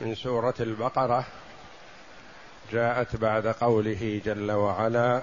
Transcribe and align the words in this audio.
من 0.00 0.14
سورة 0.14 0.54
البقرة 0.60 1.24
جاءت 2.72 3.16
بعد 3.16 3.46
قوله 3.46 4.20
جل 4.24 4.52
وعلا 4.52 5.22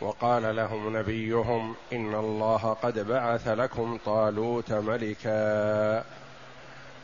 وقال 0.00 0.56
لهم 0.56 0.96
نبيهم 0.96 1.74
إن 1.92 2.14
الله 2.14 2.76
قد 2.82 2.98
بعث 2.98 3.48
لكم 3.48 3.98
طالوت 4.06 4.72
ملكا 4.72 6.04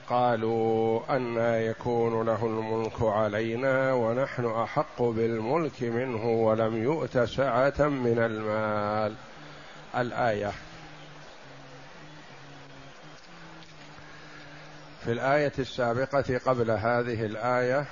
قالوا 0.09 1.01
أنا 1.17 1.61
يكون 1.61 2.27
له 2.27 2.47
الملك 2.47 3.03
علينا 3.03 3.92
ونحن 3.92 4.47
أحق 4.47 5.03
بالملك 5.03 5.83
منه 5.83 6.27
ولم 6.27 6.83
يؤت 6.83 7.19
سعة 7.19 7.75
من 7.79 8.19
المال. 8.19 9.14
الآية 9.97 10.53
في 15.05 15.12
الآية 15.12 15.52
السابقة 15.58 16.41
قبل 16.47 16.70
هذه 16.70 17.27
الآية 17.27 17.86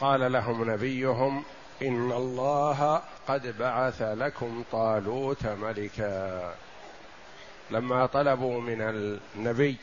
قال 0.00 0.32
لهم 0.32 0.70
نبيهم 0.70 1.44
إن 1.82 2.12
الله 2.12 3.02
قد 3.28 3.58
بعث 3.58 4.02
لكم 4.02 4.64
طالوت 4.72 5.46
ملكا. 5.46 6.54
لما 7.70 8.06
طلبوا 8.06 8.60
من 8.60 8.80
النبي 8.80 9.76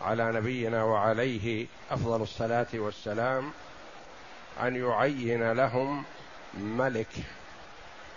على 0.00 0.32
نبينا 0.32 0.84
وعليه 0.84 1.66
أفضل 1.90 2.22
الصلاة 2.22 2.66
والسلام 2.74 3.50
أن 4.62 4.76
يعين 4.76 5.52
لهم 5.52 6.04
ملك 6.54 7.12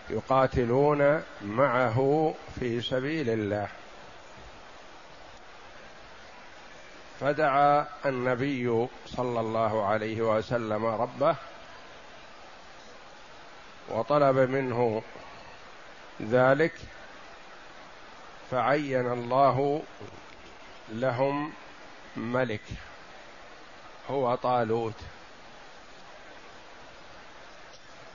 يقاتلون 0.10 1.22
معه 1.42 2.34
في 2.60 2.82
سبيل 2.82 3.30
الله. 3.30 3.68
فدعا 7.20 7.88
النبي 8.06 8.88
صلى 9.06 9.40
الله 9.40 9.86
عليه 9.86 10.22
وسلم 10.22 10.86
ربه 10.86 11.36
وطلب 13.90 14.36
منه 14.38 15.02
ذلك 16.22 16.74
فعين 18.52 19.12
الله 19.12 19.82
لهم 20.90 21.54
ملك 22.18 22.62
هو 24.10 24.36
طالوت. 24.36 24.94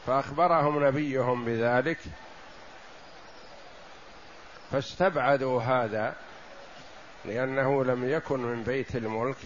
فأخبرهم 0.06 0.86
نبيهم 0.86 1.44
بذلك 1.44 1.98
فاستبعدوا 4.72 5.62
هذا 5.62 6.16
لأنه 7.24 7.84
لم 7.84 8.10
يكن 8.10 8.40
من 8.40 8.62
بيت 8.62 8.96
الملك 8.96 9.36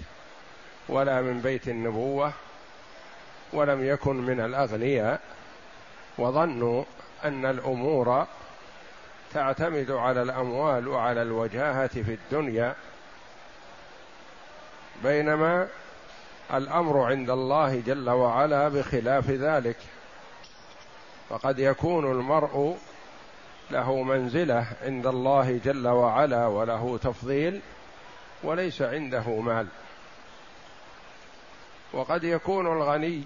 ولا 0.89 1.21
من 1.21 1.41
بيت 1.41 1.69
النبوة 1.69 2.33
ولم 3.53 3.85
يكن 3.85 4.17
من 4.17 4.41
الأغنياء 4.41 5.21
وظنوا 6.19 6.85
أن 7.25 7.47
الأمور 7.47 8.27
تعتمد 9.35 9.91
على 9.91 10.23
الأموال 10.23 10.89
وعلى 10.89 11.23
الوجاهة 11.23 11.87
في 11.87 12.15
الدنيا. 12.15 12.75
بينما 15.03 15.69
الأمر 16.55 17.01
عند 17.01 17.31
الله 17.31 17.83
جل 17.87 18.11
وعلا 18.11 18.69
بخلاف 18.69 19.31
ذلك. 19.31 19.77
فقد 21.31 21.59
يكون 21.59 22.11
المرء 22.11 22.79
له 23.71 24.03
منزلة 24.03 24.67
عند 24.83 25.07
الله 25.07 25.61
جل 25.65 25.89
وعلا 25.89 26.47
وله 26.47 26.99
تفضيل 27.03 27.61
وليس 28.43 28.83
عنده 28.83 29.41
مال. 29.41 29.67
وقد 31.93 32.25
يكون 32.25 32.67
الغني 32.67 33.25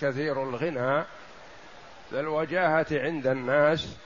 كثير 0.00 0.42
الغنى 0.42 1.04
ذا 2.12 2.20
الوجاهة 2.20 2.86
عند 2.90 3.26
الناس 3.26 3.96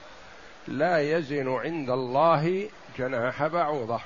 لا 0.67 1.17
يزن 1.17 1.55
عند 1.55 1.89
الله 1.89 2.69
جناح 2.97 3.47
بعوضة. 3.47 3.99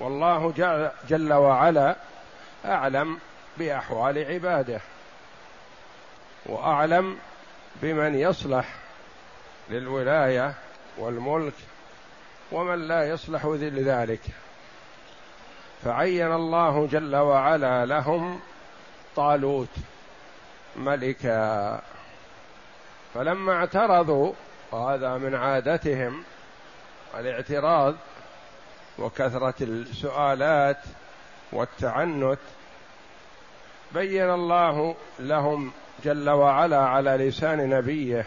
والله 0.00 0.52
جل 1.08 1.32
وعلا 1.32 1.96
أعلم 2.64 3.18
بأحوال 3.58 4.32
عباده 4.32 4.80
وأعلم 6.46 7.18
بمن 7.82 8.14
يصلح 8.14 8.74
للولاية 9.70 10.54
والملك 10.98 11.54
ومن 12.52 12.88
لا 12.88 13.08
يصلح 13.08 13.46
لذلك. 13.46 14.20
فعين 15.84 16.32
الله 16.32 16.86
جل 16.86 17.16
وعلا 17.16 17.86
لهم 17.86 18.40
طالوت 19.16 19.74
ملكا. 20.76 21.80
فلما 23.14 23.52
اعترضوا 23.52 24.32
وهذا 24.72 25.18
من 25.18 25.34
عادتهم 25.34 26.24
الاعتراض 27.18 27.94
وكثرة 28.98 29.54
السؤالات 29.60 30.78
والتعنت 31.52 32.38
بين 33.92 34.30
الله 34.30 34.94
لهم 35.18 35.72
جل 36.04 36.30
وعلا 36.30 36.78
على 36.78 37.10
لسان 37.10 37.70
نبيه 37.70 38.26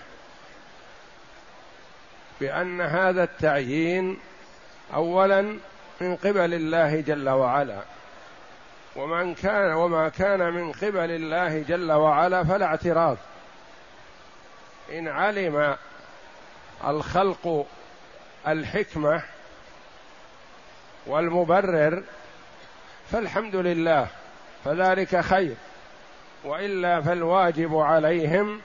بأن 2.42 2.82
هذا 2.82 3.24
التعيين 3.24 4.20
اولا 4.94 5.42
من 6.02 6.16
قبل 6.16 6.54
الله 6.54 7.02
جل 7.02 7.30
وعلا 7.30 7.80
ومن 8.96 9.34
كان 9.34 9.74
وما 9.74 10.10
كان 10.10 10.54
من 10.54 10.72
قبل 10.72 11.12
الله 11.12 11.62
جل 11.62 11.92
وعلا 11.92 12.44
فلا 12.44 12.66
اعتراض. 12.66 13.18
إن 14.92 15.08
علم 15.08 15.76
الخلق 16.88 17.68
الحكمة 18.48 19.24
والمبرر 21.08 22.04
فالحمد 23.12 23.56
لله 23.56 24.08
فذلك 24.66 25.22
خير. 25.22 25.56
وإلا 26.46 27.02
فالواجب 27.02 27.78
عليهم 27.78 28.62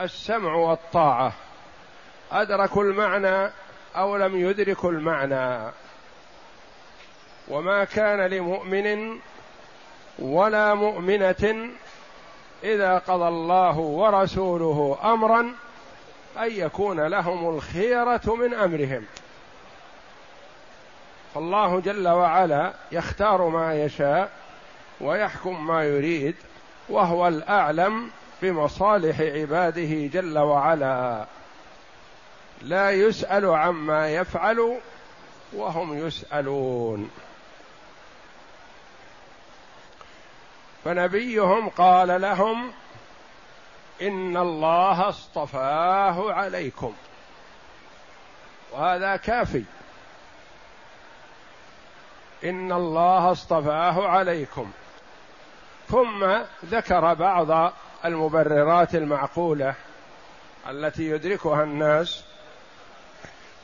السمع 0.00 0.54
والطاعة. 0.54 1.32
أدركوا 2.32 2.84
المعنى 2.84 3.50
أو 3.96 4.16
لم 4.16 4.36
يدركوا 4.36 4.90
المعنى. 4.90 5.72
وما 7.48 7.84
كان 7.84 8.20
لمؤمن 8.20 9.18
ولا 10.18 10.74
مؤمنة 10.74 11.70
إذا 12.64 12.98
قضى 12.98 13.28
الله 13.28 13.78
ورسوله 13.78 14.98
أمرا 15.04 15.40
أن 16.38 16.50
يكون 16.50 17.00
لهم 17.00 17.56
الخيرة 17.56 18.34
من 18.34 18.54
أمرهم. 18.54 19.06
فالله 21.34 21.80
جل 21.80 22.08
وعلا 22.08 22.72
يختار 22.92 23.48
ما 23.48 23.84
يشاء 23.84 24.30
ويحكم 25.00 25.66
ما 25.66 25.84
يريد. 25.84 26.34
وهو 26.88 27.28
الأعلم 27.28 28.10
بمصالح 28.42 29.20
عباده 29.20 30.06
جل 30.06 30.38
وعلا. 30.38 31.26
لا 32.62 32.90
يسأل 32.90 33.46
عما 33.46 34.10
يفعل 34.10 34.80
وهم 35.52 36.06
يسألون. 36.06 37.10
فنبيهم 40.84 41.68
قال 41.68 42.20
لهم 42.20 42.72
إن 44.02 44.36
الله 44.36 45.08
اصطفاه 45.08 46.32
عليكم. 46.32 46.94
وهذا 48.72 49.16
كافي. 49.16 49.64
إن 52.44 52.72
الله 52.72 53.32
اصطفاه 53.32 54.08
عليكم. 54.08 54.72
ثم 55.92 56.24
ذكر 56.64 57.14
بعض 57.14 57.72
المبررات 58.04 58.94
المعقولة 58.94 59.74
التي 60.70 61.02
يدركها 61.10 61.62
الناس 61.62 62.24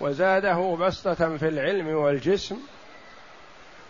وزاده 0.01 0.77
بسطة 0.81 1.37
في 1.37 1.49
العلم 1.49 1.89
والجسم 1.89 2.57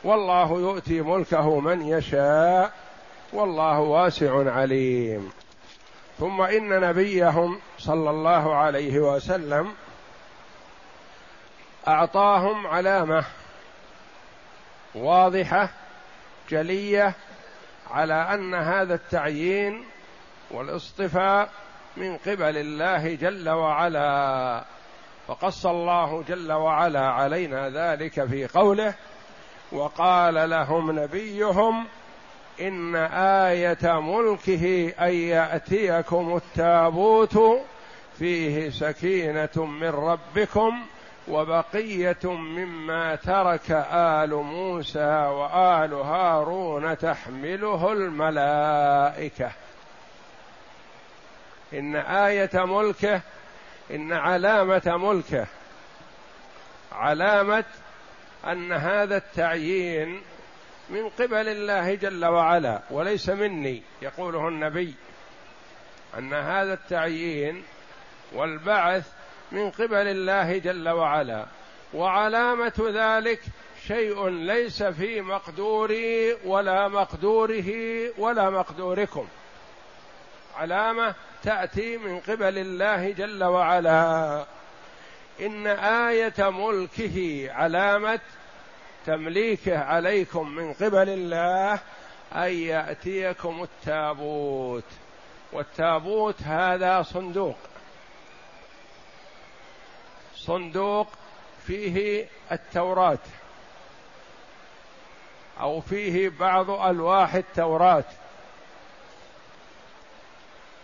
والله 0.04 0.60
يؤتي 0.60 1.00
ملكه 1.00 1.60
من 1.60 1.82
يشاء 1.82 2.72
والله 3.32 3.78
واسع 3.80 4.52
عليم. 4.52 5.32
ثم 6.18 6.40
إن 6.40 6.80
نبيهم 6.80 7.60
صلى 7.78 8.10
الله 8.10 8.54
عليه 8.54 8.98
وسلم 8.98 9.74
أعطاهم 11.88 12.66
علامة 12.66 13.24
واضحة 14.94 15.70
جلية 16.50 17.14
على 17.90 18.14
أن 18.14 18.54
هذا 18.54 18.94
التعيين 18.94 19.84
والاصطفاء 20.50 21.50
من 21.96 22.16
قبل 22.16 22.56
الله 22.56 23.14
جل 23.14 23.48
وعلا. 23.48 24.64
فقص 25.28 25.66
الله 25.66 26.24
جل 26.28 26.52
وعلا 26.52 27.08
علينا 27.08 27.70
ذلك 27.70 28.24
في 28.24 28.46
قوله 28.46 28.94
وقال 29.72 30.50
لهم 30.50 31.00
نبيهم 31.00 31.86
إن 32.60 32.96
آية 33.46 34.00
ملكه 34.00 34.92
أن 35.00 35.12
يأتيكم 35.12 36.36
التابوت 36.36 37.38
فيه 38.18 38.70
سكينة 38.70 39.64
من 39.66 39.88
ربكم 39.88 40.82
وبقية 41.28 42.24
مما 42.24 43.14
ترك 43.14 43.70
آل 43.92 44.34
موسى 44.34 45.26
وآل 45.26 45.94
هارون 45.94 46.98
تحمله 46.98 47.92
الملائكة. 47.92 49.50
إن 51.72 51.96
آية 51.96 52.50
ملكه 52.54 53.20
إن 53.90 54.12
علامة 54.12 54.96
ملكه. 54.96 55.46
علامة 56.92 57.64
أن 58.46 58.72
هذا 58.72 59.16
التعيين 59.16 60.22
من 60.90 61.08
قبل 61.08 61.48
الله 61.48 61.94
جل 61.94 62.24
وعلا 62.24 62.80
وليس 62.90 63.28
مني 63.28 63.82
يقوله 64.02 64.48
النبي. 64.48 64.94
أن 66.18 66.34
هذا 66.34 66.72
التعيين 66.72 67.64
والبعث 68.32 69.17
من 69.52 69.70
قبل 69.70 70.08
الله 70.08 70.58
جل 70.58 70.88
وعلا. 70.88 71.46
وعلامة 71.94 72.72
ذلك 72.78 73.40
شيء 73.86 74.28
ليس 74.28 74.82
في 74.82 75.20
مقدوري 75.20 76.32
ولا 76.44 76.88
مقدوره 76.88 77.70
ولا 78.18 78.50
مقدوركم. 78.50 79.28
علامة 80.56 81.14
تأتي 81.42 81.96
من 81.96 82.20
قبل 82.20 82.58
الله 82.58 83.10
جل 83.10 83.44
وعلا. 83.44 84.44
إن 85.40 85.66
آية 85.66 86.50
ملكه 86.50 87.48
علامة 87.52 88.20
تمليكه 89.06 89.78
عليكم 89.78 90.48
من 90.48 90.72
قبل 90.72 91.08
الله 91.08 91.78
أن 92.34 92.52
يأتيكم 92.52 93.62
التابوت. 93.62 94.84
والتابوت 95.52 96.42
هذا 96.42 97.02
صندوق. 97.02 97.56
صندوق 100.38 101.06
فيه 101.66 102.26
التوراة 102.52 103.18
أو 105.60 105.80
فيه 105.80 106.28
بعض 106.28 106.70
ألواح 106.70 107.34
التوراة. 107.34 108.04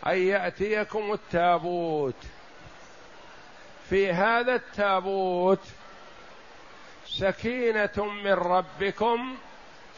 أن 0.06 0.19
يأتيكم 0.19 1.12
التابوت. 1.12 2.15
في 3.91 4.12
هذا 4.12 4.55
التابوت 4.55 5.61
سكينة 7.07 8.05
من 8.25 8.33
ربكم 8.33 9.37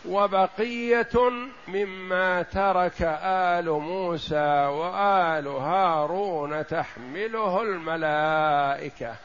وبقية 0.09 1.31
مما 1.69 2.43
ترك 2.43 3.03
آل 3.23 3.71
موسى 3.71 4.67
وآل 4.67 5.47
هارون 5.47 6.67
تحمله 6.67 7.63
الملائكة. 7.63 9.17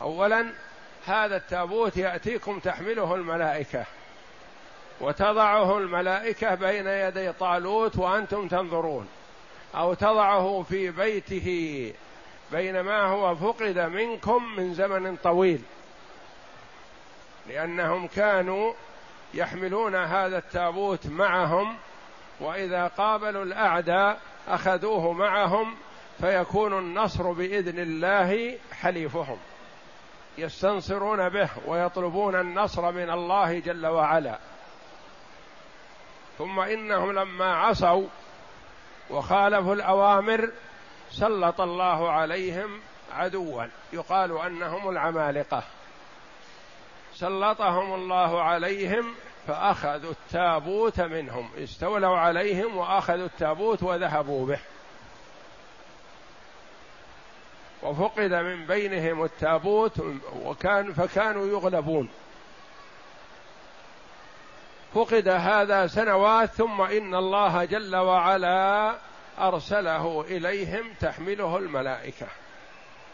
اولا 0.00 0.52
هذا 1.06 1.36
التابوت 1.36 1.96
يأتيكم 1.96 2.58
تحمله 2.58 3.14
الملائكة 3.14 3.84
وتضعه 5.00 5.78
الملائكة 5.78 6.54
بين 6.54 6.86
يدي 6.86 7.32
طالوت 7.32 7.98
وأنتم 7.98 8.48
تنظرون 8.48 9.08
أو 9.74 9.94
تضعه 9.94 10.64
في 10.68 10.90
بيته 10.90 11.92
بينما 12.52 13.02
هو 13.02 13.36
فقد 13.36 13.78
منكم 13.78 14.56
من 14.56 14.74
زمن 14.74 15.16
طويل 15.16 15.60
لأنهم 17.48 18.06
كانوا 18.06 18.72
يحملون 19.34 19.94
هذا 19.94 20.38
التابوت 20.38 21.06
معهم 21.06 21.76
وإذا 22.40 22.86
قابلوا 22.86 23.44
الأعداء 23.44 24.20
أخذوه 24.48 25.12
معهم 25.12 25.74
فيكون 26.20 26.78
النصر 26.78 27.32
بإذن 27.32 27.78
الله 27.78 28.58
حليفهم. 28.72 29.38
يستنصرون 30.38 31.28
به 31.28 31.48
ويطلبون 31.66 32.40
النصر 32.40 32.92
من 32.92 33.10
الله 33.10 33.58
جل 33.58 33.86
وعلا. 33.86 34.38
ثم 36.38 36.60
إنهم 36.60 37.12
لما 37.12 37.56
عصوا 37.56 38.06
وخالفوا 39.10 39.74
الأوامر 39.74 40.50
سلط 41.10 41.60
الله 41.60 42.10
عليهم 42.10 42.80
عدوا. 43.12 43.64
يقال 43.92 44.38
أنهم 44.38 44.88
العمالقة. 44.88 45.62
سلطهم 47.14 47.94
الله 47.94 48.42
عليهم 48.42 49.14
فأخذوا 49.46 50.10
التابوت 50.10 51.00
منهم. 51.00 51.50
استولوا 51.58 52.18
عليهم 52.18 52.76
وأخذوا 52.76 53.26
التابوت 53.26 53.82
وذهبوا 53.82 54.46
به. 54.46 54.60
وفقد 57.82 58.34
من 58.34 58.66
بينهم 58.66 59.24
التابوت 59.24 59.92
وكان 60.44 60.92
فكانوا 60.92 61.46
يغلبون. 61.46 62.08
فقد 64.94 65.28
هذا 65.28 65.86
سنوات 65.86 66.50
ثم 66.50 66.80
إن 66.80 67.14
الله 67.14 67.64
جل 67.64 67.96
وعلا 67.96 68.94
أرسله 69.38 70.24
إليهم 70.28 70.84
تحمله 71.00 71.58
الملائكة. 71.58 72.26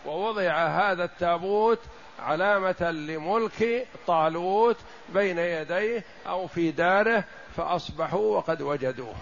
ووضع 0.06 0.52
هذا 0.52 1.04
التابوت 1.04 1.78
علامة 2.20 2.90
لملك 2.90 3.86
طالوت 4.06 4.76
بين 5.08 5.38
يديه 5.38 6.04
أو 6.26 6.46
في 6.46 6.70
داره 6.70 7.24
فأصبحوا 7.56 8.36
وقد 8.36 8.62
وجدوه. 8.62 9.14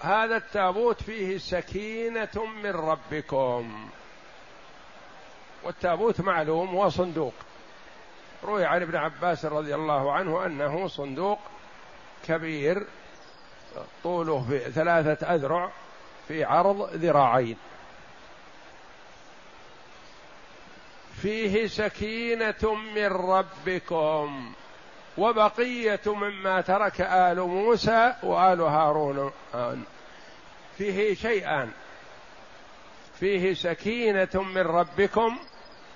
هذا 0.00 0.36
التابوت 0.36 1.02
فيه 1.02 1.38
سكينة 1.38 2.46
من 2.62 2.70
ربكم. 2.70 3.88
والتابوت 5.62 6.20
معلوم 6.20 6.68
هو 6.68 6.88
صندوق 6.88 7.34
روي 8.44 8.64
عن 8.64 8.82
ابن 8.82 8.96
عباس 8.96 9.44
رضي 9.44 9.74
الله 9.74 10.12
عنه 10.12 10.46
أنه 10.46 10.88
صندوق 10.88 11.38
كبير 12.26 12.86
طوله 14.02 14.46
في 14.48 14.58
ثلاثة 14.58 15.34
أذرع 15.34 15.72
في 16.28 16.44
عرض 16.44 16.90
ذراعين. 16.94 17.56
فيه 21.22 21.66
سكينة 21.66 22.74
من 22.94 23.06
ربكم. 23.06 24.52
وبقية 25.18 26.00
مما 26.06 26.60
ترك 26.60 27.00
آل 27.00 27.40
موسى 27.40 28.14
وآل 28.22 28.60
هارون. 28.60 29.32
فيه 30.78 31.14
شيئان. 31.14 31.70
فيه 33.20 33.54
سكينة 33.54 34.28
من 34.34 34.62
ربكم 34.62 35.38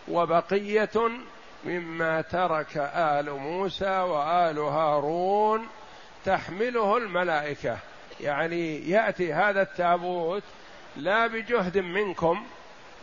وبقية 0.09 1.11
مما 1.64 2.21
ترك 2.21 2.76
آل 2.94 3.30
موسى 3.30 3.99
وآل 3.99 4.59
هارون 4.59 5.68
تحمله 6.25 6.97
الملائكة. 6.97 7.78
يعني 8.21 8.90
يأتي 8.90 9.33
هذا 9.33 9.62
التابوت 9.62 10.42
لا 10.97 11.26
بجهد 11.26 11.78
منكم 11.78 12.44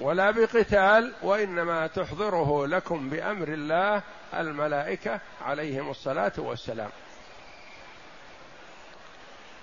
ولا 0.02 0.32
بقتال 0.32 1.14
وإنما 1.22 1.88
تحضره 1.88 2.68
لكم 2.68 3.10
بأمر 3.10 3.48
الله 3.48 4.02
الملائكة 4.34 5.20
عليهم 5.42 5.90
الصلاة 5.90 6.32
والسلام. 6.38 6.90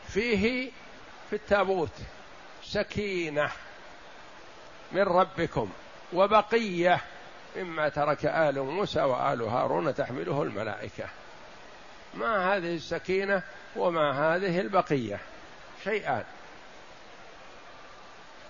فيه 0.09 0.71
في 1.30 1.37
التابوت 1.37 1.92
سكينة 2.62 3.50
من 4.92 5.02
ربكم 5.02 5.71
وبقية 6.12 7.00
مما 7.57 7.88
ترك 7.88 8.26
آل 8.26 8.61
موسى 8.61 9.00
وآل 9.00 9.42
هارون 9.42 9.95
تحمله 9.95 10.42
الملائكة. 10.42 11.04
ما 12.14 12.57
هذه 12.57 12.75
السكينة 12.75 13.42
وما 13.76 14.11
هذه 14.12 14.61
البقية؟ 14.61 15.21
شيئان. 15.85 16.25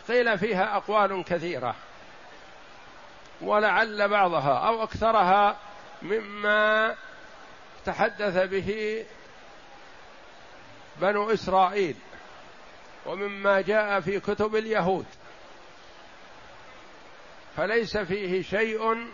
قيل 0.08 0.38
فيها 0.38 0.76
أقوال 0.76 1.24
كثيرة. 1.24 1.74
ولعل 3.40 4.08
بعضها 4.08 4.68
أو 4.68 4.82
أكثرها 4.82 5.56
مما 6.02 6.94
تحدث 7.84 8.36
به 8.36 9.04
بنو 10.96 11.30
إسرائيل 11.30 11.96
ومما 13.06 13.60
جاء 13.60 14.00
في 14.00 14.20
كتب 14.20 14.56
اليهود. 14.56 15.06
فليس 17.56 17.96
فيه 17.98 18.42
شيء 18.42 19.06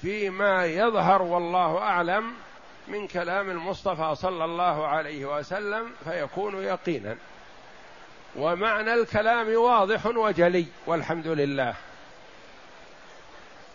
فيما 0.00 0.66
يظهر 0.66 1.22
والله 1.22 1.78
أعلم 1.78 2.34
من 2.88 3.06
كلام 3.06 3.50
المصطفى 3.50 4.14
صلى 4.14 4.44
الله 4.44 4.86
عليه 4.86 5.38
وسلم 5.38 5.92
فيكون 6.04 6.62
يقينا. 6.62 7.16
ومعنى 8.36 8.94
الكلام 8.94 9.54
واضح 9.54 10.06
وجلي 10.06 10.66
والحمد 10.86 11.26
لله. 11.26 11.74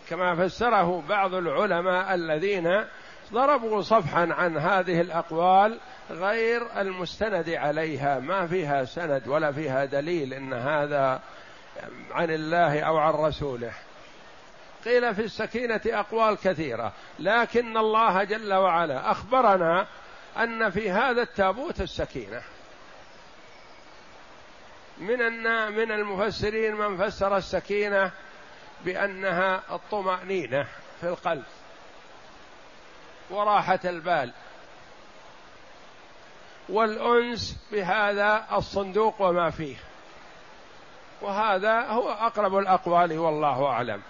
كما 0.08 0.34
فسره 0.34 1.02
بعض 1.08 1.34
العلماء 1.34 2.14
الذين 2.14 2.84
ضربوا 3.32 3.82
صفحا 3.82 4.28
عن 4.32 4.56
هذه 4.56 5.00
الأقوال 5.00 5.78
غير 6.10 6.80
المستند 6.80 7.50
عليها. 7.50 8.18
ما 8.18 8.46
فيها 8.46 8.84
سند 8.84 9.28
ولا 9.28 9.52
فيها 9.52 9.84
دليل 9.84 10.34
إن 10.34 10.52
هذا 10.52 11.20
عن 12.10 12.30
الله 12.30 12.80
أو 12.80 12.96
عن 12.96 13.12
رسوله. 13.12 13.72
قيل 14.84 15.14
في 15.14 15.22
السكينة 15.22 15.80
أقوال 15.86 16.36
كثيرة 16.36 16.92
لكن 17.18 17.76
الله 17.76 18.24
جل 18.24 18.54
وعلا 18.54 19.10
أخبرنا 19.10 19.86
أن 20.36 20.70
في 20.70 20.90
هذا 20.90 21.22
التابوت 21.22 21.80
السكينة. 21.80 22.42
من 25.00 25.18
من 25.72 25.92
المفسرين 25.92 26.74
من 26.74 26.96
فسر 26.96 27.36
السكينة 27.36 28.12
بأنها 28.84 29.62
الطمأنينة 29.70 30.66
في 31.00 31.08
القلب 31.08 31.44
وراحة 33.30 33.80
البال. 33.84 34.32
والأنس 36.68 37.66
بهذا 37.72 38.46
الصندوق 38.52 39.20
وما 39.20 39.50
فيه. 39.50 39.76
وهذا 41.20 41.80
هو 41.80 42.10
أقرب 42.10 42.58
الأقوال 42.58 43.18
والله 43.18 43.66
أعلم. 43.66 44.02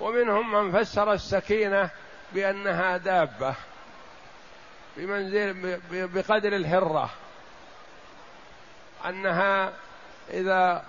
ومنهم 0.00 0.52
من 0.52 0.82
فسر 0.82 1.12
السكينة 1.12 1.90
بأنها 2.32 2.96
دابة 2.96 3.54
بمنزل 4.96 5.78
بقدر 5.90 6.56
الهرة. 6.56 7.10
أنها 9.06 9.72
إذا 10.30 10.84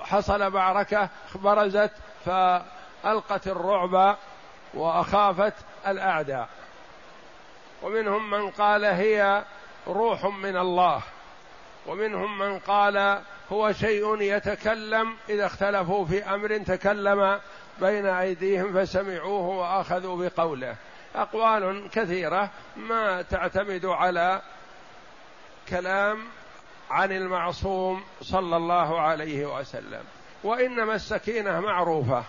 حصل 0.00 0.52
معركة 0.52 1.08
برزت 1.34 1.90
فألقت 2.24 3.46
الرعب 3.46 4.16
وأخافت 4.74 5.54
الأعداء. 5.86 6.48
ومنهم 7.82 8.30
من 8.30 8.50
قال 8.50 8.84
هي 8.84 9.44
روح 9.86 10.24
من 10.24 10.56
الله. 10.56 11.02
ومنهم 11.86 12.38
من 12.38 12.58
قال 12.58 13.20
هو 13.52 13.72
شيء 13.72 14.20
يتكلم 14.20 15.16
إذا 15.28 15.46
اختلفوا 15.46 16.06
في 16.06 16.24
أمر 16.24 16.58
تكلم 16.58 17.40
بين 17.80 18.06
أيديهم 18.06 18.74
فسمعوه 18.74 19.46
وأخذوا 19.46 20.28
بقوله. 20.28 20.76
أقوال 21.14 21.90
كثيرة 21.92 22.50
ما 22.76 23.22
تعتمد 23.22 23.86
على 23.86 24.42
كلام 25.68 26.24
عن 26.90 27.12
المعصوم 27.12 28.04
صلى 28.22 28.56
الله 28.56 29.00
عليه 29.00 29.58
وسلم. 29.58 30.04
وإنما 30.44 30.94
السكينة 30.94 31.60
معروفة. 31.60 32.24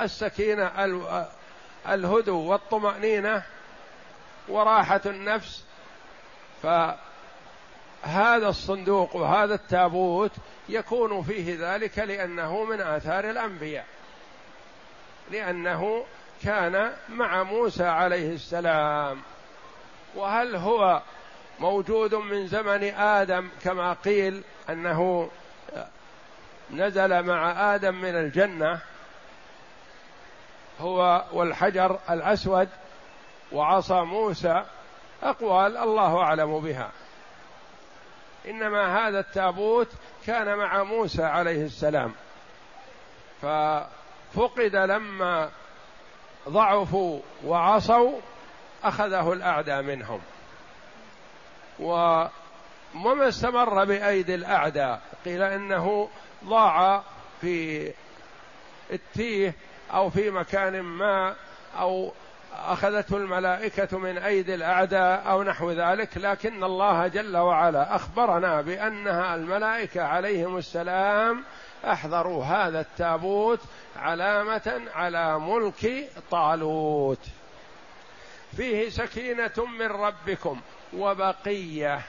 السكينة 0.00 0.70
الهدوء 1.88 2.44
والطمأنينة 2.44 3.42
وراحة 4.48 5.00
النفس. 5.06 5.64
فهذا 6.62 8.48
الصندوق 8.48 9.16
وهذا 9.16 9.54
التابوت 9.54 10.32
يكون 10.68 11.22
فيه 11.22 11.56
ذلك 11.60 11.98
لأنه 11.98 12.64
من 12.64 12.80
آثار 12.80 13.30
الأنبياء. 13.30 13.86
لأنه 15.30 16.04
كان 16.42 16.92
مع 17.08 17.42
موسى 17.42 17.84
عليه 17.84 18.34
السلام. 18.34 19.22
وهل 20.14 20.56
هو 20.56 21.02
موجود 21.60 22.14
من 22.14 22.46
زمن 22.46 22.84
آدم 22.94 23.48
كما 23.64 23.92
قيل 23.92 24.42
أنه 24.70 25.30
نزل 26.70 27.22
مع 27.22 27.74
آدم 27.74 27.94
من 27.94 28.14
الجنة 28.14 28.80
هو 30.80 31.24
والحجر 31.32 31.98
الأسود 32.10 32.68
وعصا 33.52 34.04
موسى 34.04 34.64
أقوال 35.22 35.76
الله 35.76 36.18
أعلم 36.22 36.60
بها. 36.60 36.90
إنما 38.46 39.08
هذا 39.08 39.20
التابوت 39.20 39.88
كان 40.26 40.56
مع 40.56 40.82
موسى 40.82 41.22
عليه 41.22 41.64
السلام. 41.64 42.12
ففقد 43.42 44.76
لما 44.76 45.50
ضعفوا 46.48 47.20
وعصوا 47.44 48.20
أخذه 48.84 49.32
الأعداء 49.32 49.82
منهم. 49.82 50.20
وما 51.80 52.30
استمر 53.28 53.84
بأيدي 53.84 54.34
الأعداء. 54.34 55.00
قيل 55.24 55.42
إنه 55.42 56.08
ضاع 56.44 57.02
في 57.40 57.92
التيه 58.92 59.54
أو 59.92 60.10
في 60.10 60.30
مكان 60.30 60.80
ما 60.80 61.34
أو 61.78 62.12
أخذته 62.66 63.16
الملائكة 63.16 63.98
من 63.98 64.18
أيدي 64.18 64.54
الأعداء 64.54 65.30
أو 65.30 65.42
نحو 65.42 65.70
ذلك. 65.70 66.16
لكن 66.16 66.64
الله 66.64 67.06
جل 67.06 67.36
وعلا 67.36 67.96
أخبرنا 67.96 68.60
بأنها 68.60 69.34
الملائكة 69.34 70.02
عليهم 70.02 70.56
السلام 70.56 71.44
أحضروا 71.84 72.44
هذا 72.44 72.80
التابوت 72.80 73.60
علامة 73.96 74.80
على 74.94 75.38
ملك 75.38 76.08
طالوت. 76.30 77.26
فيه 78.56 78.88
سكينة 78.88 79.66
من 79.78 79.86
ربكم. 79.86 80.60
وبقية 80.96 82.00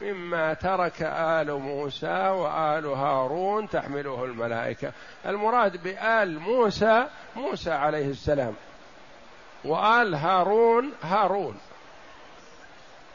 مما 0.00 0.54
ترك 0.54 1.02
آل 1.02 1.52
موسى 1.52 2.28
وآل 2.28 2.86
هارون 2.86 3.68
تحمله 3.68 4.24
الملائكة. 4.24 4.92
المراد 5.26 5.82
بآل 5.82 6.38
موسى 6.38 7.06
موسى 7.36 7.70
عليه 7.70 8.10
السلام 8.10 8.54
وآل 9.64 10.14
هارون 10.14 10.92
هارون. 11.02 11.60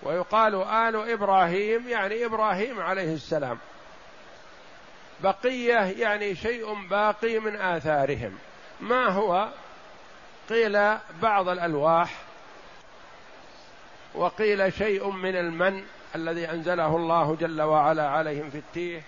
ويقال 0.03 0.55
آل 0.55 1.11
إبراهيم 1.11 1.89
يعني 1.89 2.25
إبراهيم 2.25 2.79
عليه 2.79 3.13
السلام. 3.13 3.57
بقية 5.23 5.79
يعني 5.79 6.35
شيء 6.35 6.87
باقي 6.89 7.39
من 7.39 7.55
آثارهم. 7.55 8.37
ما 8.81 9.07
هو؟ 9.07 9.47
قيل 10.49 10.97
بعض 11.21 11.49
الألواح 11.49 12.13
وقيل 14.15 14.73
شيء 14.73 15.09
من 15.09 15.35
المن 15.35 15.83
الذي 16.15 16.49
أنزله 16.49 16.95
الله 16.95 17.35
جل 17.35 17.61
وعلا 17.61 18.09
عليهم 18.09 18.49
في 18.49 18.57
التيه. 18.57 19.01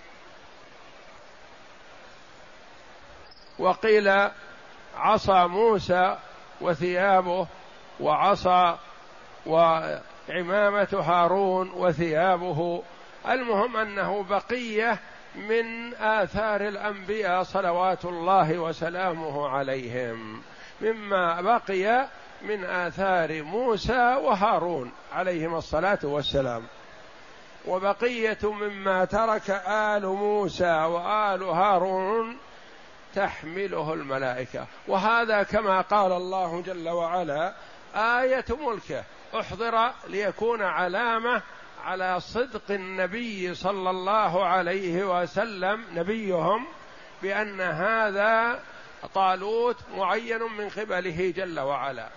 وقيل 3.58 4.28
عصا 4.96 5.46
موسى 5.46 6.18
وثيابه 6.60 7.46
وعصا 8.00 8.78
وعمامة 9.46 10.88
هارون 10.92 11.70
وثيابه. 11.70 12.82
المهم 13.28 13.76
أنه 13.76 14.22
بقية 14.22 14.98
من 15.34 15.94
آثار 15.94 16.60
الأنبياء 16.60 17.42
صلوات 17.42 18.04
الله 18.04 18.58
وسلامه 18.58 19.48
عليهم. 19.48 20.42
مما 20.80 21.40
بقي 21.40 22.08
من 22.48 22.64
آثار 22.64 23.42
موسى 23.42 24.14
وهارون 24.22 24.92
عليهما 25.12 25.58
الصلاة 25.58 25.98
والسلام. 26.02 26.62
وبقية 27.66 28.38
مما 28.42 29.04
ترك 29.04 29.50
آل 29.68 30.06
موسى 30.06 30.84
وآل 30.84 31.42
هارون 31.42 32.36
تحمله 33.14 33.94
الملائكة. 33.94 34.66
وهذا 34.88 35.42
كما 35.42 35.80
قال 35.80 36.12
الله 36.12 36.62
جل 36.62 36.88
وعلا 36.88 37.54
آية 37.94 38.44
ملكه 38.50 39.04
احضر 39.40 39.90
ليكون 40.08 40.62
علامة 40.62 41.42
على 41.84 42.20
صدق 42.20 42.70
النبي 42.70 43.54
صلى 43.54 43.90
الله 43.90 44.44
عليه 44.44 45.22
وسلم 45.22 45.84
نبيهم 45.94 46.66
بأن 47.22 47.60
هذا 47.60 48.60
طالوت 49.14 49.76
معين 49.96 50.42
من 50.42 50.68
قبله 50.68 51.32
جل 51.36 51.60
وعلا. 51.60 52.08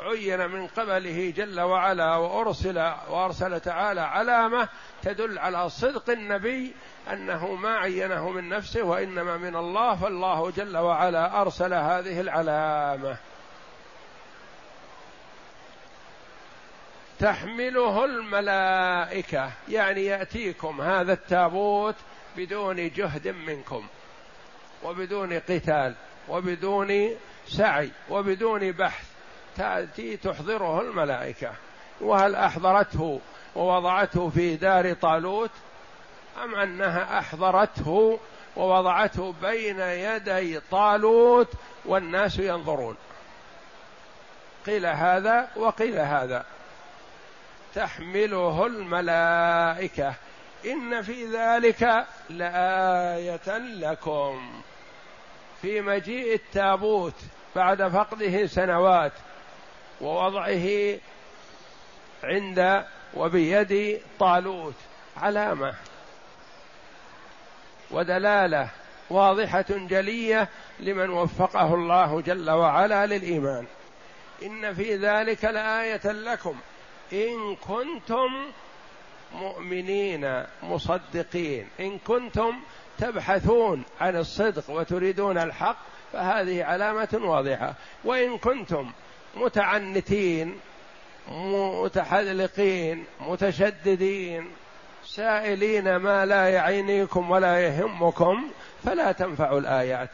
عين 0.00 0.50
من 0.50 0.66
قبله 0.66 1.32
جل 1.36 1.60
وعلا 1.60 2.16
وأرسل 2.16 2.78
وأرسل 3.08 3.60
تعالى 3.60 4.00
علامة 4.00 4.68
تدل 5.02 5.38
على 5.38 5.70
صدق 5.70 6.10
النبي 6.10 6.74
أنه 7.12 7.54
ما 7.54 7.76
عينه 7.76 8.30
من 8.30 8.48
نفسه 8.48 8.82
وإنما 8.82 9.36
من 9.36 9.56
الله 9.56 9.96
فالله 9.96 10.50
جل 10.50 10.76
وعلا 10.76 11.40
أرسل 11.40 11.74
هذه 11.74 12.20
العلامة. 12.20 13.16
تحمله 17.20 18.04
الملائكة 18.04 19.50
يعني 19.68 20.04
يأتيكم 20.04 20.80
هذا 20.80 21.12
التابوت 21.12 21.94
بدون 22.36 22.90
جهد 22.90 23.28
منكم 23.28 23.86
وبدون 24.84 25.32
قتال 25.32 25.94
وبدون 26.28 27.16
سعي 27.48 27.90
وبدون 28.10 28.72
بحث 28.72 29.09
تأتي 29.56 30.16
تحضره 30.16 30.80
الملائكة. 30.80 31.52
وهل 32.00 32.34
أحضرته 32.34 33.20
ووضعته 33.56 34.28
في 34.28 34.56
دار 34.56 34.92
طالوت؟ 34.92 35.50
أم 36.44 36.54
أنها 36.54 37.18
أحضرته 37.18 38.18
ووضعته 38.56 39.34
بين 39.42 39.80
يدي 39.80 40.60
طالوت 40.60 41.48
والناس 41.84 42.38
ينظرون؟ 42.38 42.96
قيل 44.66 44.86
هذا 44.86 45.48
وقيل 45.56 45.98
هذا. 45.98 46.44
تحمله 47.74 48.66
الملائكة. 48.66 50.14
إن 50.64 51.02
في 51.02 51.26
ذلك 51.26 52.06
لآية 52.30 53.58
لكم. 53.58 54.62
في 55.62 55.80
مجيء 55.80 56.34
التابوت 56.34 57.14
بعد 57.56 57.88
فقده 57.88 58.46
سنوات. 58.46 59.12
ووضعه 60.00 60.98
عند 62.24 62.84
وبيد 63.14 64.00
طالوت. 64.18 64.74
علامة. 65.16 65.74
ودلالة 67.90 68.68
واضحة 69.10 69.64
جلية 69.68 70.48
لمن 70.80 71.10
وفقه 71.10 71.74
الله 71.74 72.20
جل 72.20 72.50
وعلا 72.50 73.06
للإيمان. 73.06 73.66
إن 74.42 74.74
في 74.74 74.96
ذلك 74.96 75.44
لآية 75.44 76.12
لكم. 76.12 76.56
إن 77.12 77.56
كنتم 77.56 78.52
مؤمنين 79.34 80.44
مصدقين. 80.62 81.68
إن 81.80 81.98
كنتم 81.98 82.60
تبحثون 82.98 83.84
عن 84.00 84.16
الصدق 84.16 84.70
وتريدون 84.70 85.38
الحق 85.38 85.76
فهذه 86.12 86.64
علامة 86.64 87.20
واضحة. 87.22 87.74
وإن 88.04 88.38
كنتم 88.38 88.92
متعنتين 89.36 90.60
متحلقين 91.28 93.04
متشددين 93.20 94.50
سائلين 95.04 95.96
ما 95.96 96.26
لا 96.26 96.48
يعينيكم 96.48 97.30
ولا 97.30 97.60
يهمكم 97.60 98.50
فلا 98.84 99.12
تنفع 99.12 99.58
الآيات. 99.58 100.10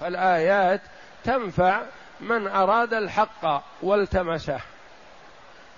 فالآيات 0.00 0.80
تنفع 1.24 1.82
من 2.20 2.46
أراد 2.46 2.94
الحق 2.94 3.62
والتمسه. 3.82 4.60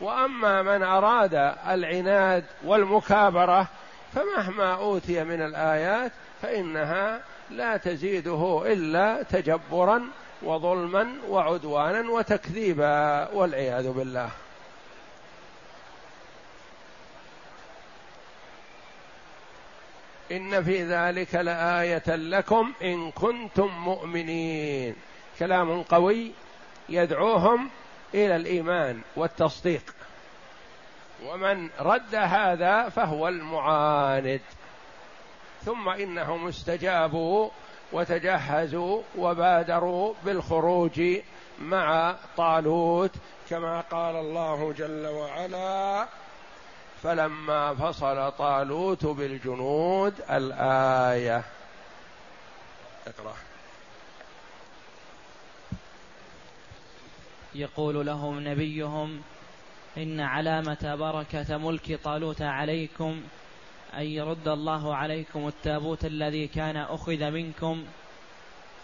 وأما 0.01 0.63
من 0.63 0.83
أراد 0.83 1.35
العناد 1.69 2.45
والمكابرة 2.65 3.67
فمهما 4.15 4.75
أوتي 4.75 5.25
من 5.25 5.43
الآيات 5.43 6.13
فإنها 6.43 7.21
لا 7.51 7.77
تزيده 7.77 8.63
إلا 8.67 9.23
تجبرا 9.23 10.03
وظلما 10.43 11.15
وعدوانا 11.29 12.11
وتكذيبا 12.11 13.29
والعياذ 13.33 13.93
بالله. 13.93 14.31
إن 20.33 20.65
في 20.65 20.83
ذلك 20.83 21.35
لآية 21.35 22.17
لكم 22.17 22.73
إن 22.83 23.11
كنتم 23.11 23.69
مؤمنين. 23.69 24.97
كلام 25.39 25.83
قوي 25.83 26.33
يدعوهم 26.89 27.71
إلى 28.15 28.37
الإيمان 28.37 29.01
والتصديق. 29.17 29.95
ومن 31.27 31.69
رد 31.81 32.15
هذا 32.15 32.89
فهو 32.89 33.29
المعاند. 33.29 34.41
ثم 35.65 35.89
إنهم 35.89 36.49
استجابوا 36.49 37.51
وتجهزوا 37.93 39.03
وبادروا 39.19 40.15
بالخروج 40.25 41.03
مع 41.61 42.17
طالوت 42.37 43.11
كما 43.51 43.81
قال 43.81 44.17
الله 44.17 44.73
جل 44.73 45.07
وعلا 45.07 46.07
فلما 47.03 47.75
فصل 47.75 48.33
طالوت 48.33 49.07
بالجنود 49.07 50.15
الآية 50.31 51.43
اقرأ. 53.07 53.35
يقول 57.55 58.07
لهم 58.07 58.49
نبيهم 58.49 59.23
إن 59.97 60.21
علامة 60.21 60.95
بركة 60.95 61.57
ملك 61.57 62.01
طالوت 62.05 62.43
عليكم 62.43 63.23
أن 63.95 64.03
يرد 64.03 64.49
الله 64.49 64.95
عليكم 64.95 65.49
التابوت 65.49 66.05
الذي 66.05 66.47
كان 66.47 66.77
أخذ 66.77 67.31
منكم. 67.31 67.85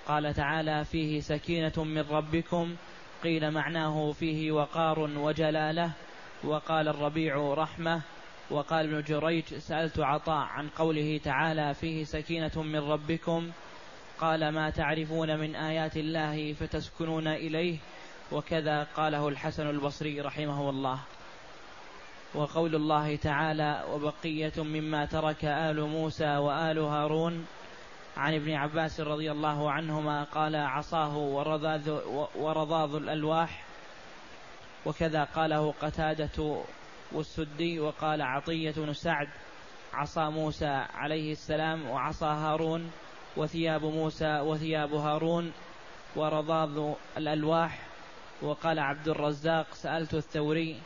قال 0.07 0.35
تعالى 0.35 0.85
فيه 0.85 1.21
سكينة 1.21 1.85
من 1.85 2.05
ربكم. 2.11 2.77
قيل 3.25 3.51
معناه 3.51 4.13
فيه 4.13 4.53
وقار 4.53 4.99
وجلالة. 4.99 5.91
وقال 6.45 6.89
الربيع 6.89 7.55
رحمة. 7.55 8.03
وقال 8.51 8.87
ابن 8.87 9.03
جريج 9.03 9.45
سألت 9.45 10.01
عطاء 10.01 10.47
عن 10.47 10.69
قوله 10.69 11.21
تعالى 11.25 11.75
فيه 11.75 12.05
سكينة 12.05 12.63
من 12.63 12.79
ربكم. 12.79 13.51
قال 14.21 14.49
ما 14.49 14.71
تعرفون 14.71 15.39
من 15.39 15.57
آيات 15.57 15.97
الله 15.97 16.53
فتسكنون 16.53 17.29
إليه. 17.29 17.79
وكذا 18.33 18.83
قاله 18.83 19.29
الحسن 19.29 19.71
البصري 19.71 20.21
رحمه 20.21 20.71
الله. 20.71 21.01
وقول 22.35 22.75
الله 22.75 23.17
تعالى 23.17 23.85
وبقية 23.91 24.53
مما 24.59 25.05
ترك 25.05 25.45
آل 25.45 25.81
موسى 25.81 26.37
وآل 26.37 26.79
هارون 26.79 27.47
عن 28.17 28.35
ابن 28.35 28.53
عباس 28.53 29.01
رضي 29.01 29.33
الله 29.33 29.71
عنهما 29.71 30.25
قال 30.25 30.57
عصاه 30.57 31.17
ورضاض 32.37 32.95
الألواح 32.95 33.65
وكذا 34.87 35.25
قاله 35.25 35.75
قتادة 35.83 36.63
والسدي 37.13 37.81
وقال 37.81 38.23
عطية 38.23 38.75
بن 38.77 38.93
سعد 38.93 39.29
عصا 39.93 40.31
موسى 40.31 40.87
عليه 40.95 41.33
السلام 41.33 41.91
وعصا 41.91 42.33
هارون 42.33 42.91
وثياب 43.37 43.85
موسى 43.85 44.41
وثياب 44.41 44.95
هارون 44.95 45.53
ورضاض 46.17 46.97
الألواح 47.17 47.81
وقال 48.43 48.79
عبد 48.79 49.09
الرزاق 49.09 49.75
سألت 49.75 50.15
الثوري 50.15 50.81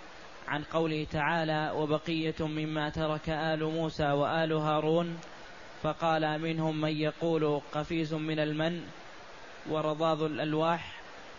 عن 0.48 0.62
قوله 0.62 1.06
تعالى 1.11 1.72
وبقية 1.76 2.34
مما 2.40 2.90
ترك 2.90 3.28
آل 3.28 3.64
موسى 3.64 4.11
وآل 4.11 4.52
هارون 4.52 5.18
فقال 5.82 6.38
منهم 6.38 6.80
من 6.80 6.96
يقول 6.96 7.61
قفيز 7.72 8.14
من 8.14 8.38
المن 8.38 8.82
ورضاض 9.70 10.22
الألواح 10.22 10.92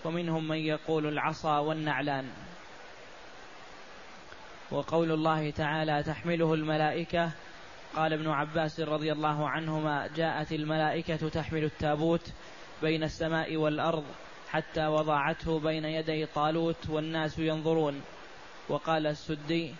ومنهم 0.05 0.47
من 0.47 0.57
يقول 0.57 1.05
العصا 1.07 1.59
والنعلان 1.59 2.29
وقول 4.71 5.11
الله 5.11 5.49
تعالى 5.49 6.03
تحمله 6.03 6.53
الملائكة 6.53 7.31
قال 7.95 8.13
ابن 8.13 8.29
عباس 8.29 8.79
رضي 8.79 9.11
الله 9.11 9.49
عنهما 9.49 10.09
جاءت 10.15 10.51
الملائكة 10.51 11.29
تحمل 11.29 11.63
التابوت 11.63 12.31
بين 12.81 13.03
السماء 13.03 13.55
والأرض 13.55 14.03
حتى 14.49 14.87
وضعته 14.87 15.59
بين 15.59 15.85
يدي 15.85 16.25
طالوت 16.25 16.89
والناس 16.89 17.39
ينظرون 17.39 18.01
وقال 18.69 19.07
السدي 19.07 19.75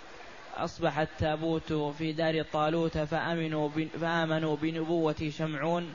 أصبح 0.58 0.99
التابوت 0.99 1.73
في 1.73 2.12
دار 2.12 2.43
طالوت 2.43 2.97
فأمنوا 2.97 3.69
فآمنوا 4.02 4.56
بنبوة 4.56 5.32
شمعون 5.38 5.93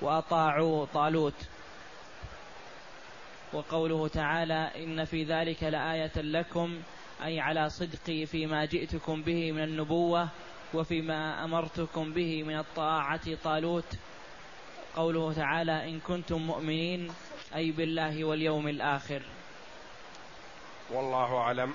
وأطاعوا 0.00 0.86
طالوت. 0.94 1.34
وقوله 3.52 4.08
تعالى 4.08 4.70
إن 4.76 5.04
في 5.04 5.24
ذلك 5.24 5.62
لآية 5.62 6.12
لكم 6.16 6.80
أي 7.24 7.40
على 7.40 7.70
صدقي 7.70 8.26
فيما 8.26 8.64
جئتكم 8.64 9.22
به 9.22 9.52
من 9.52 9.62
النبوة 9.62 10.28
وفيما 10.74 11.44
أمرتكم 11.44 12.12
به 12.12 12.42
من 12.42 12.58
الطاعة 12.58 13.34
طالوت. 13.44 13.96
قوله 14.96 15.32
تعالى 15.32 15.88
إن 15.88 16.00
كنتم 16.00 16.42
مؤمنين 16.42 17.10
أي 17.54 17.70
بالله 17.70 18.24
واليوم 18.24 18.68
الآخر. 18.68 19.22
والله 20.90 21.36
أعلم. 21.36 21.74